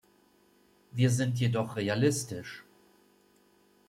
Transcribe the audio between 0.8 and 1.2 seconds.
Wir